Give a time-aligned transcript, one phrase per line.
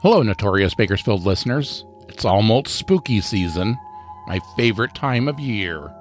[0.00, 1.84] Hello, Notorious Bakersfield listeners.
[2.08, 3.76] It's almost spooky season,
[4.28, 5.92] my favorite time of year.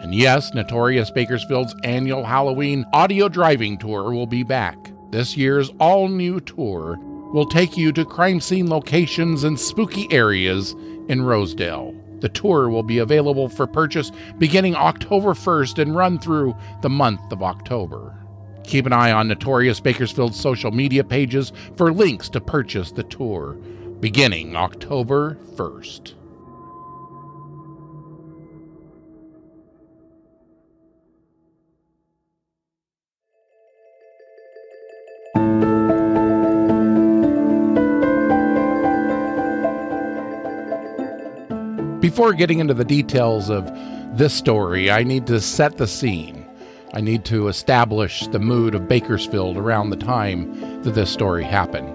[0.00, 4.90] And yes, Notorious Bakersfield's annual Halloween audio driving tour will be back.
[5.12, 6.98] This year's all new tour
[7.32, 10.74] will take you to crime scene locations and spooky areas
[11.08, 11.94] in Rosedale.
[12.18, 17.30] The tour will be available for purchase beginning October 1st and run through the month
[17.30, 18.25] of October.
[18.66, 23.52] Keep an eye on Notorious Bakersfield's social media pages for links to purchase the tour
[24.00, 26.14] beginning October 1st.
[42.00, 43.70] Before getting into the details of
[44.16, 46.35] this story, I need to set the scene.
[46.96, 51.92] I need to establish the mood of Bakersfield around the time that this story happened.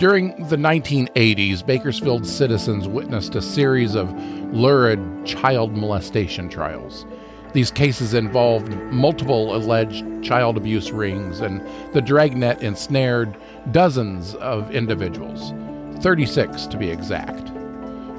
[0.00, 4.12] During the 1980s, Bakersfield citizens witnessed a series of
[4.52, 7.06] lurid child molestation trials.
[7.52, 11.62] These cases involved multiple alleged child abuse rings, and
[11.92, 13.36] the dragnet ensnared
[13.70, 15.52] dozens of individuals,
[16.02, 17.52] 36 to be exact.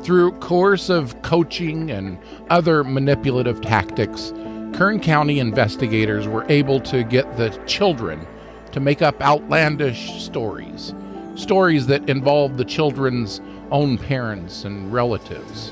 [0.02, 2.17] Through coercive coaching and
[2.49, 4.31] other manipulative tactics,
[4.76, 8.28] Kern County investigators were able to get the children
[8.73, 10.94] to make up outlandish stories,
[11.36, 13.40] stories that involved the children's
[13.72, 15.72] own parents and relatives.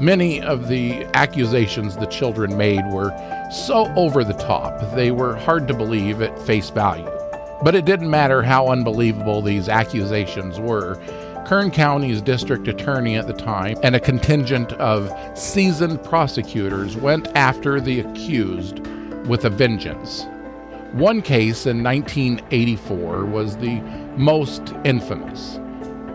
[0.00, 3.12] Many of the accusations the children made were
[3.52, 7.08] so over the top, they were hard to believe at face value.
[7.62, 11.00] But it didn't matter how unbelievable these accusations were,
[11.46, 17.82] Kern County's district attorney at the time and a contingent of seasoned prosecutors went after
[17.82, 18.78] the accused
[19.26, 20.24] with a vengeance.
[20.92, 23.80] One case in 1984 was the
[24.16, 25.60] most infamous.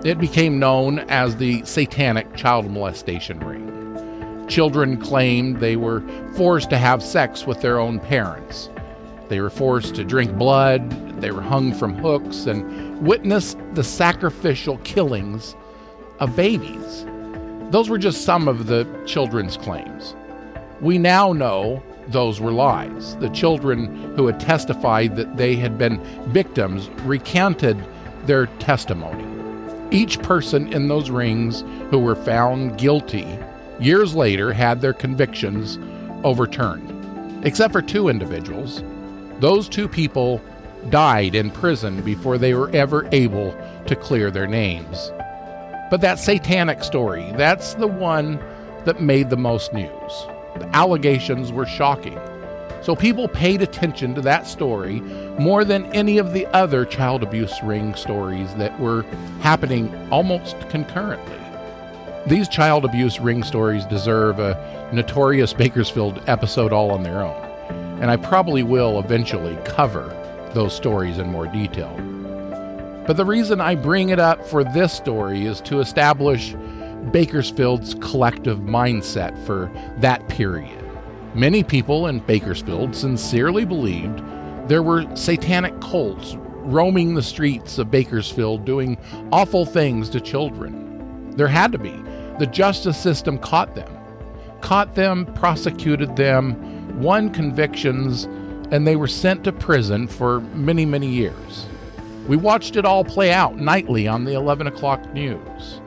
[0.04, 4.48] It became known as the Satanic Child Molestation Ring.
[4.48, 6.02] Children claimed they were
[6.36, 8.72] forced to have sex with their own parents.
[9.28, 14.78] They were forced to drink blood, they were hung from hooks, and witnessed the sacrificial
[14.80, 15.56] killings
[16.20, 17.06] of babies.
[17.72, 20.16] Those were just some of the children's claims.
[20.82, 23.16] We now know those were lies.
[23.18, 27.78] The children who had testified that they had been victims recanted
[28.26, 29.26] their testimony.
[29.92, 33.38] Each person in those rings who were found guilty
[33.80, 35.80] years later had their convictions
[36.24, 38.84] overturned, except for two individuals
[39.40, 40.42] those two people
[40.90, 45.12] died in prison before they were ever able to clear their names.
[45.90, 48.40] But that satanic story, that's the one
[48.86, 50.28] that made the most news.
[50.58, 52.20] The allegations were shocking.
[52.82, 55.02] So people paid attention to that story
[55.40, 59.04] more than any of the other child abuse ring stories that were
[59.42, 61.36] happening almost concurrently.
[62.28, 67.50] These child abuse ring stories deserve a notorious Bakersfield episode all on their own
[68.02, 70.16] and I probably will eventually cover
[70.54, 71.96] those stories in more detail.
[73.06, 76.56] But the reason I bring it up for this story is to establish
[77.12, 80.86] Bakersfield's collective mindset for that period.
[81.34, 84.22] Many people in Bakersfield sincerely believed
[84.68, 88.98] there were satanic cults roaming the streets of Bakersfield doing
[89.32, 91.34] awful things to children.
[91.36, 91.96] There had to be.
[92.38, 93.92] The justice system caught them,
[94.62, 98.28] caught them, prosecuted them, won convictions,
[98.72, 101.66] and they were sent to prison for many, many years.
[102.28, 105.82] We watched it all play out nightly on the 11 o'clock news.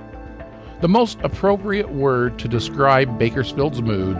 [0.81, 4.17] The most appropriate word to describe Bakersfield's mood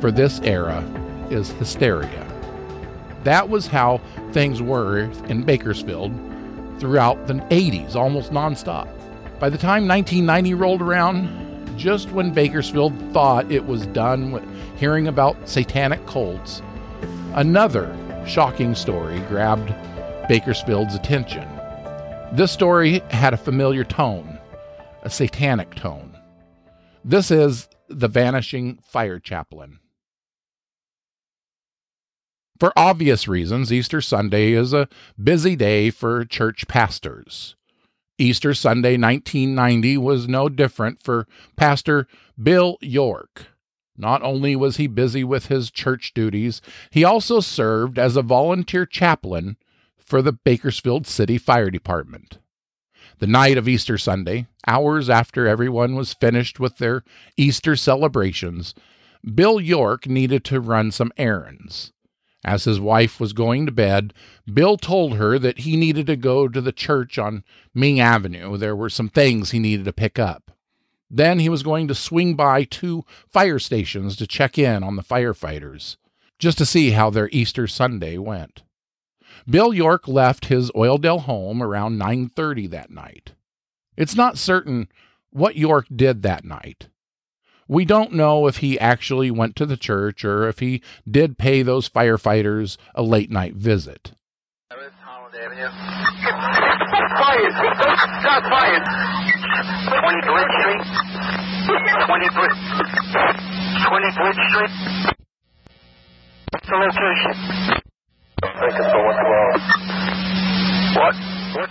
[0.00, 0.82] for this era
[1.30, 2.26] is hysteria.
[3.22, 4.00] That was how
[4.32, 6.12] things were in Bakersfield
[6.80, 8.88] throughout the 80s, almost nonstop.
[9.38, 14.42] By the time 1990 rolled around, just when Bakersfield thought it was done with
[14.76, 16.62] hearing about satanic cults,
[17.34, 17.94] another
[18.26, 19.74] shocking story grabbed
[20.28, 21.48] Bakersfield's attention.
[22.32, 24.38] This story had a familiar tone,
[25.02, 26.16] a satanic tone.
[27.04, 29.78] This is The Vanishing Fire Chaplain.
[32.60, 34.88] For obvious reasons, Easter Sunday is a
[35.22, 37.56] busy day for church pastors.
[38.18, 41.26] Easter Sunday 1990 was no different for
[41.56, 42.06] Pastor
[42.40, 43.51] Bill York.
[43.96, 48.86] Not only was he busy with his church duties, he also served as a volunteer
[48.86, 49.56] chaplain
[49.98, 52.38] for the Bakersfield City Fire Department.
[53.18, 57.04] The night of Easter Sunday, hours after everyone was finished with their
[57.36, 58.74] Easter celebrations,
[59.34, 61.92] Bill York needed to run some errands.
[62.44, 64.12] As his wife was going to bed,
[64.52, 68.56] Bill told her that he needed to go to the church on Ming Avenue.
[68.56, 70.50] There were some things he needed to pick up.
[71.14, 75.02] Then he was going to swing by two fire stations to check in on the
[75.02, 75.96] firefighters,
[76.38, 78.62] just to see how their Easter Sunday went.
[79.46, 83.34] Bill York left his Oildale home around 9:30 that night.
[83.94, 84.88] It's not certain
[85.30, 86.88] what York did that night.
[87.68, 91.62] We don't know if he actually went to the church or if he did pay
[91.62, 94.12] those firefighters a late night visit.
[97.18, 97.52] Fired!
[98.22, 99.31] Shot fired!
[99.52, 100.84] 20 Bridge Street.
[102.06, 102.56] 20 Bridge.
[103.86, 104.72] 20 Bridge Street.
[106.52, 107.34] What's the location?
[108.42, 109.12] I think it's over
[110.94, 110.96] 12.
[110.96, 111.14] What?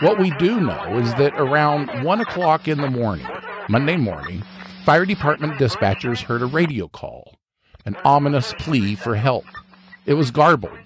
[0.02, 3.26] What we do know is that around 1 o'clock in the morning,
[3.68, 4.44] Monday morning,
[4.86, 7.36] fire department dispatchers heard a radio call,
[7.86, 9.46] an ominous plea for help.
[10.06, 10.78] It was garbled,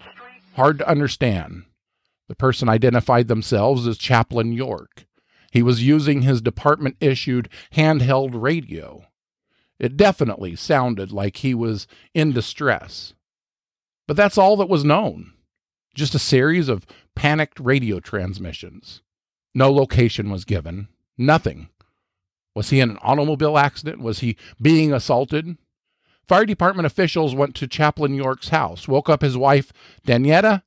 [0.56, 1.64] hard to understand.
[2.30, 5.06] The person identified themselves as Chaplain York.
[5.56, 9.06] He was using his department issued handheld radio.
[9.80, 13.14] It definitely sounded like he was in distress.
[14.06, 15.32] But that's all that was known
[15.94, 16.86] just a series of
[17.16, 19.02] panicked radio transmissions.
[19.54, 21.70] No location was given, nothing.
[22.54, 24.02] Was he in an automobile accident?
[24.02, 25.58] Was he being assaulted?
[26.28, 29.72] Fire department officials went to Chaplain York's house, woke up his wife,
[30.06, 30.64] Danietta,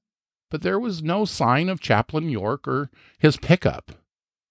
[0.50, 3.93] but there was no sign of Chaplain York or his pickup.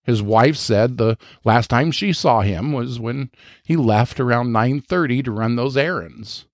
[0.08, 3.30] His wife said the last time she saw him was when
[3.64, 6.46] he left around 9:30 to run those errands.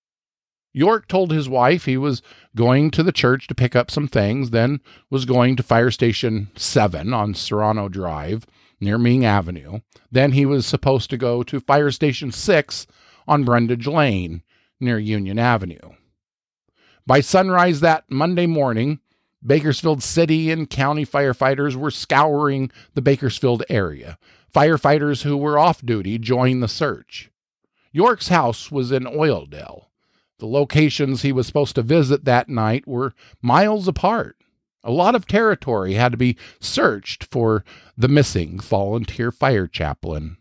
[0.73, 2.23] York told his wife he was
[2.55, 6.49] going to the church to pick up some things, then was going to Fire Station
[6.55, 8.47] 7 on Serrano Drive
[8.81, 9.81] near Ming Avenue.
[10.11, 12.87] Then he was supposed to go to Fire Station 6
[13.27, 14.41] on Brundage Lane
[14.79, 15.91] near Union Avenue.
[17.05, 18.99] By sunrise that Monday morning,
[19.45, 24.17] Bakersfield City and county firefighters were scouring the Bakersfield area.
[24.53, 27.29] Firefighters who were off duty joined the search.
[27.91, 29.87] York's house was in Oildale.
[30.39, 34.37] The locations he was supposed to visit that night were miles apart.
[34.83, 37.63] A lot of territory had to be searched for
[37.97, 40.37] the missing volunteer fire chaplain.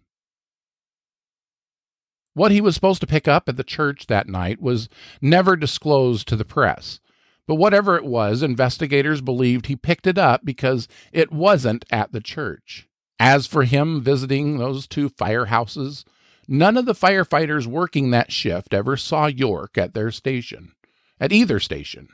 [2.35, 4.89] What he was supposed to pick up at the church that night was
[5.21, 6.99] never disclosed to the press.
[7.47, 12.21] But whatever it was, investigators believed he picked it up because it wasn't at the
[12.21, 12.89] church.
[13.19, 16.05] As for him visiting those two firehouses,
[16.49, 20.73] none of the firefighters working that shift ever saw York at their station,
[21.21, 22.09] at either station.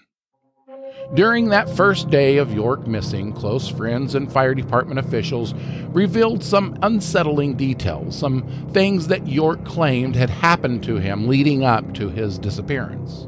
[1.15, 5.55] During that first day of York missing, close friends and fire department officials
[5.89, 8.43] revealed some unsettling details, some
[8.73, 13.27] things that York claimed had happened to him leading up to his disappearance.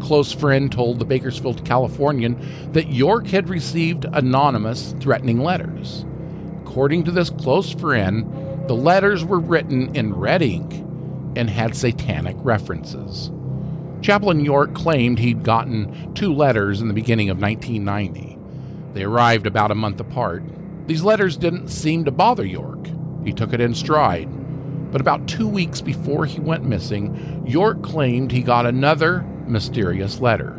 [0.00, 2.38] Close friend told the Bakersfield Californian
[2.72, 6.04] that York had received anonymous threatening letters.
[6.62, 8.24] According to this close friend,
[8.68, 10.72] the letters were written in red ink
[11.36, 13.30] and had satanic references.
[14.00, 18.38] Chaplain York claimed he'd gotten two letters in the beginning of 1990.
[18.94, 20.42] They arrived about a month apart.
[20.86, 22.88] These letters didn't seem to bother York.
[23.24, 24.28] He took it in stride.
[24.90, 30.52] But about two weeks before he went missing, York claimed he got another mysterious letter.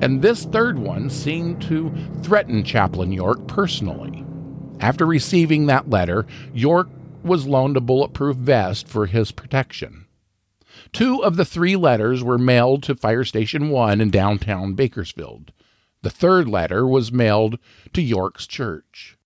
[0.00, 4.24] And this third one seemed to threaten Chaplain York personally.
[4.80, 6.88] After receiving that letter, York
[7.22, 10.06] was loaned a bulletproof vest for his protection.
[10.92, 15.52] Two of the three letters were mailed to Fire Station 1 in downtown Bakersfield.
[16.02, 17.58] The third letter was mailed
[17.94, 19.16] to York's church.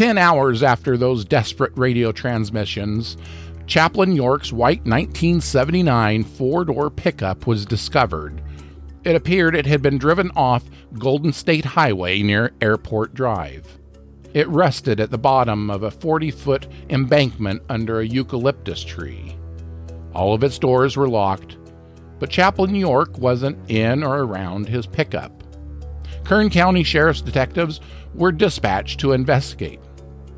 [0.00, 3.18] Ten hours after those desperate radio transmissions,
[3.66, 8.40] Chaplain York's white 1979 four door pickup was discovered.
[9.04, 10.64] It appeared it had been driven off
[10.98, 13.78] Golden State Highway near Airport Drive.
[14.32, 19.36] It rested at the bottom of a 40 foot embankment under a eucalyptus tree.
[20.14, 21.58] All of its doors were locked,
[22.18, 25.44] but Chaplain York wasn't in or around his pickup.
[26.24, 27.80] Kern County Sheriff's detectives
[28.14, 29.78] were dispatched to investigate.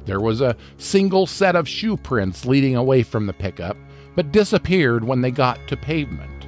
[0.04, 3.76] There was a single set of shoe prints leading away from the pickup,
[4.14, 6.47] but disappeared when they got to pavement.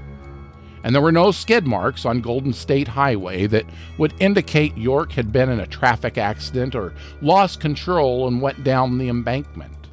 [0.84, 3.64] and there were no skid marks on Golden State Highway that
[3.96, 6.92] would indicate York had been in a traffic accident or
[7.22, 9.88] lost control and went down the embankment.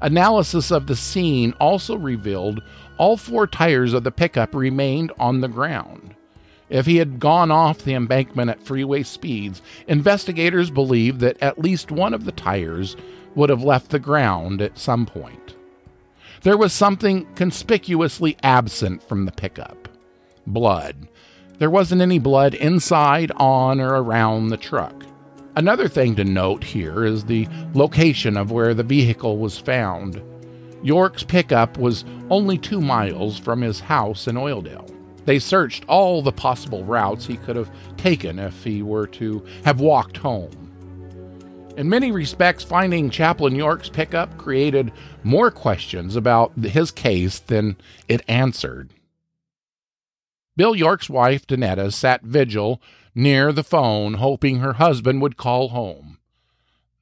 [0.00, 2.62] Analysis of the scene also revealed
[2.96, 6.16] all four tires of the pickup remained on the ground.
[6.72, 11.90] If he had gone off the embankment at freeway speeds, investigators believe that at least
[11.90, 12.96] one of the tires
[13.34, 15.54] would have left the ground at some point.
[16.40, 19.86] There was something conspicuously absent from the pickup
[20.46, 21.08] blood.
[21.58, 25.04] There wasn't any blood inside, on, or around the truck.
[25.54, 30.22] Another thing to note here is the location of where the vehicle was found.
[30.82, 34.88] York's pickup was only two miles from his house in Oildale.
[35.24, 39.80] They searched all the possible routes he could have taken if he were to have
[39.80, 40.50] walked home.
[41.76, 47.76] In many respects, finding Chaplain York's pickup created more questions about his case than
[48.08, 48.92] it answered.
[50.54, 52.82] Bill York's wife, Danetta, sat vigil
[53.14, 56.18] near the phone, hoping her husband would call home.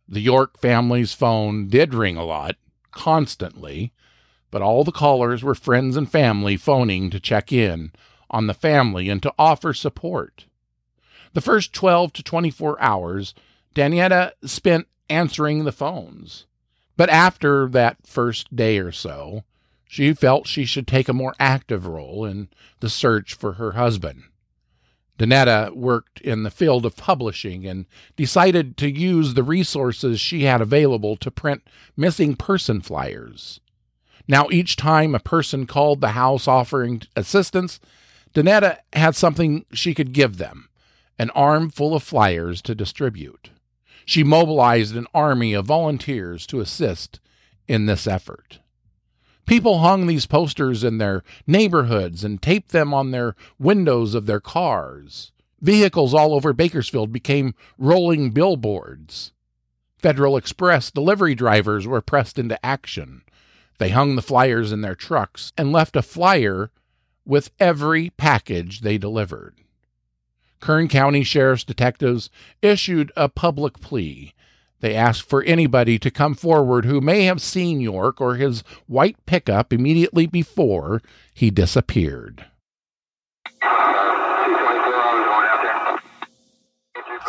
[0.09, 2.57] The York family's phone did ring a lot,
[2.93, 3.93] constantly,
[4.53, 7.93] but all the callers were friends and family phoning to check in
[8.31, 10.47] on the family and to offer support.
[11.33, 13.35] The first 12 to 24 hours,
[13.75, 16.47] Danietta spent answering the phones.
[16.97, 19.45] But after that first day or so,
[19.89, 22.49] she felt she should take a more active role in
[22.81, 24.25] the search for her husband.
[25.19, 27.85] Danetta worked in the field of publishing and
[28.17, 31.63] decided to use the resources she had available to print
[31.97, 33.61] missing person flyers.
[34.27, 37.81] Now, each time a person called the house offering assistance,
[38.35, 40.69] Danetta had something she could give them
[41.19, 43.51] an arm full of flyers to distribute.
[44.07, 47.21] She mobilized an army of volunteers to assist
[47.69, 48.61] in this effort.
[49.47, 54.41] People hung these posters in their neighborhoods and taped them on their windows of their
[54.41, 55.33] cars.
[55.61, 59.33] Vehicles all over Bakersfield became rolling billboards.
[59.99, 63.23] Federal Express delivery drivers were pressed into action.
[63.79, 66.71] They hung the flyers in their trucks and left a flyer
[67.25, 69.55] with every package they delivered.
[70.61, 72.29] Kern County Sheriff's detectives
[72.63, 74.35] issued a public plea
[74.81, 79.17] they asked for anybody to come forward who may have seen York or his white
[79.27, 81.03] pickup immediately before
[81.35, 82.47] he disappeared.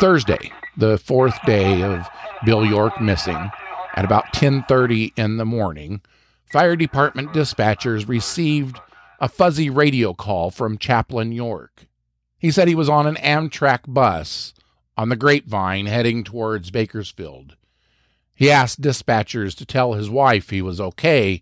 [0.00, 2.08] Thursday, the fourth day of
[2.44, 3.50] Bill York missing,
[3.94, 6.00] at about 10:30 in the morning,
[6.50, 8.80] fire department dispatchers received
[9.22, 11.86] a fuzzy radio call from Chaplain York.
[12.40, 14.52] He said he was on an Amtrak bus
[14.96, 17.54] on the grapevine heading towards Bakersfield.
[18.34, 21.40] He asked dispatchers to tell his wife he was okay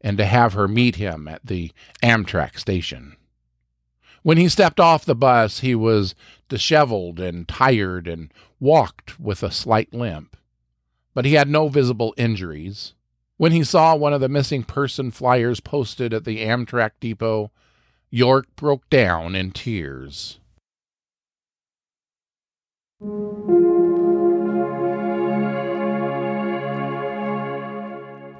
[0.00, 1.70] and to have her meet him at the
[2.02, 3.14] Amtrak station.
[4.24, 6.16] When he stepped off the bus, he was
[6.48, 10.36] disheveled and tired and walked with a slight limp.
[11.14, 12.94] But he had no visible injuries.
[13.36, 17.50] When he saw one of the missing person flyers posted at the Amtrak depot,
[18.08, 20.38] York broke down in tears.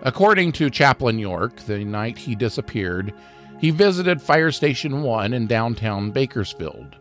[0.03, 3.13] According to Chaplain York, the night he disappeared,
[3.59, 6.95] he visited Fire Station 1 in downtown Bakersfield.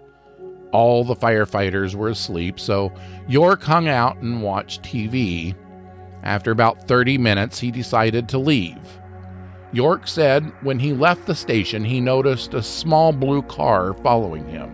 [0.72, 2.92] All the firefighters were asleep, so
[3.28, 5.56] York hung out and watched TV.
[6.24, 9.00] After about 30 minutes, he decided to leave.
[9.74, 14.70] York said when he left the station, he noticed a small blue car following him.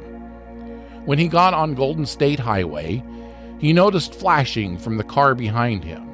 [1.06, 3.04] When he got on Golden State Highway,
[3.60, 6.06] he noticed flashing from the car behind him.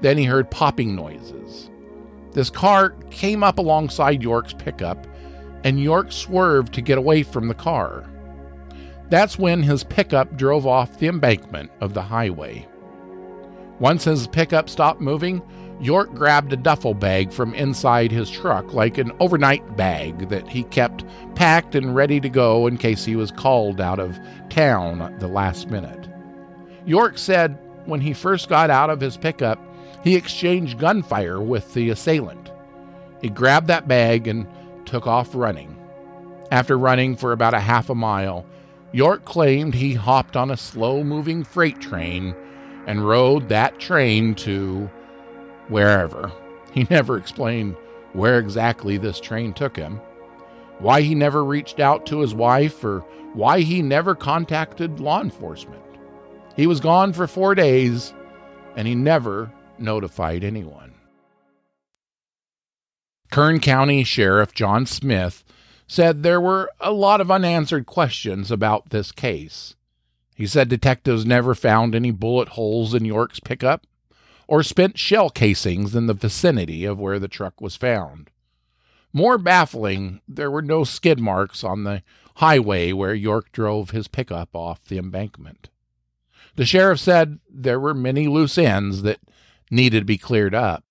[0.00, 1.70] Then he heard popping noises.
[2.32, 5.06] This car came up alongside York's pickup,
[5.64, 8.08] and York swerved to get away from the car.
[9.08, 12.68] That's when his pickup drove off the embankment of the highway.
[13.78, 15.42] Once his pickup stopped moving,
[15.80, 20.62] York grabbed a duffel bag from inside his truck, like an overnight bag that he
[20.64, 21.04] kept
[21.34, 24.18] packed and ready to go in case he was called out of
[24.48, 26.08] town at the last minute.
[26.86, 29.58] York said when he first got out of his pickup,
[30.02, 32.50] he exchanged gunfire with the assailant.
[33.20, 34.46] He grabbed that bag and
[34.86, 35.76] took off running.
[36.50, 38.46] After running for about a half a mile,
[38.92, 42.34] York claimed he hopped on a slow moving freight train
[42.86, 44.88] and rode that train to
[45.68, 46.32] wherever.
[46.72, 47.76] He never explained
[48.12, 50.00] where exactly this train took him,
[50.78, 53.00] why he never reached out to his wife, or
[53.34, 55.82] why he never contacted law enforcement.
[56.54, 58.14] He was gone for four days,
[58.76, 60.94] and he never notified anyone.
[63.30, 65.44] Kern County Sheriff John Smith
[65.86, 69.74] said there were a lot of unanswered questions about this case.
[70.36, 73.86] He said detectives never found any bullet holes in York's pickup
[74.46, 78.30] or spent shell casings in the vicinity of where the truck was found.
[79.14, 82.02] More baffling, there were no skid marks on the
[82.36, 85.70] highway where York drove his pickup off the embankment.
[86.56, 89.20] The sheriff said there were many loose ends that
[89.70, 90.84] needed to be cleared up.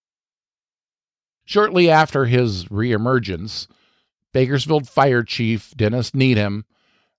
[1.46, 3.68] Shortly after his reemergence,
[4.34, 6.66] Bakersfield Fire Chief Dennis Needham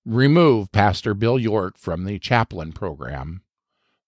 [0.06, 3.42] removed Pastor Bill York from the chaplain program.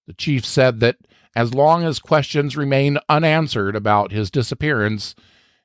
[0.07, 0.97] The chief said that
[1.35, 5.14] as long as questions remained unanswered about his disappearance,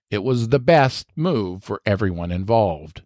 [0.10, 3.04] it was the best move for everyone involved.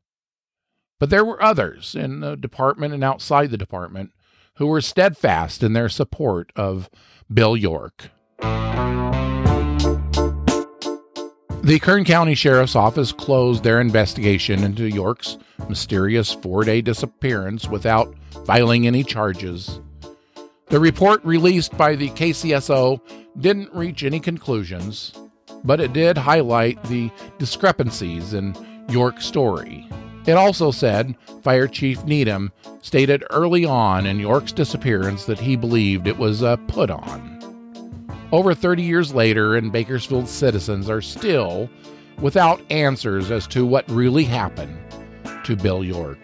[1.00, 4.12] But there were others in the department and outside the department
[4.55, 6.89] who were steadfast in their support of
[7.31, 8.10] Bill York.
[11.67, 18.15] The Kern County Sheriff's Office closed their investigation into York's mysterious four day disappearance without
[18.45, 19.81] filing any charges.
[20.67, 23.01] The report released by the KCSO
[23.41, 25.12] didn't reach any conclusions,
[25.65, 28.55] but it did highlight the discrepancies in
[28.88, 29.89] York's story.
[30.25, 36.07] It also said Fire Chief Needham stated early on in York's disappearance that he believed
[36.07, 37.37] it was a put on.
[38.31, 41.69] Over 30 years later, and Bakersfield citizens are still
[42.19, 44.77] without answers as to what really happened
[45.46, 46.19] to Bill York.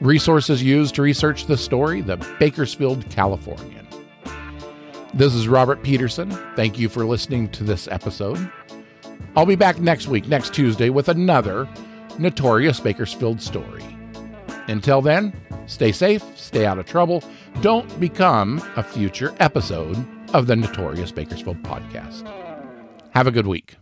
[0.00, 3.86] Resources used to research the story the Bakersfield Californian.
[5.12, 6.32] This is Robert Peterson.
[6.56, 8.50] Thank you for listening to this episode.
[9.36, 11.68] I'll be back next week, next Tuesday, with another
[12.18, 13.84] notorious Bakersfield story.
[14.66, 15.32] Until then,
[15.66, 17.22] stay safe, stay out of trouble,
[17.60, 22.28] don't become a future episode of the Notorious Bakersfield podcast.
[23.12, 23.76] Have a good week.